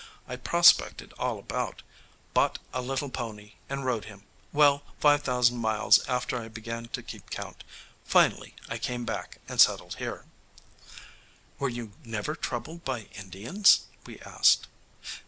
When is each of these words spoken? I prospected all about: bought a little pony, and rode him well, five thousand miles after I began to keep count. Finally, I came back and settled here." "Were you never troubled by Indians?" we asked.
I 0.27 0.35
prospected 0.35 1.13
all 1.19 1.37
about: 1.37 1.83
bought 2.33 2.57
a 2.73 2.81
little 2.81 3.11
pony, 3.11 3.53
and 3.69 3.85
rode 3.85 4.05
him 4.05 4.23
well, 4.51 4.81
five 4.99 5.21
thousand 5.21 5.59
miles 5.59 5.99
after 6.07 6.39
I 6.41 6.47
began 6.47 6.87
to 6.93 7.03
keep 7.03 7.29
count. 7.29 7.63
Finally, 8.03 8.55
I 8.67 8.79
came 8.79 9.05
back 9.05 9.37
and 9.47 9.61
settled 9.61 9.97
here." 9.97 10.25
"Were 11.59 11.69
you 11.69 11.91
never 12.03 12.33
troubled 12.33 12.83
by 12.83 13.09
Indians?" 13.13 13.81
we 14.07 14.19
asked. 14.21 14.65